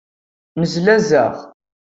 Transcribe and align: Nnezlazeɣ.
Nnezlazeɣ. 0.59 1.33